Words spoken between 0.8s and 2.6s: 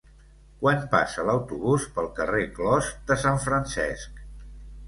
passa l'autobús pel carrer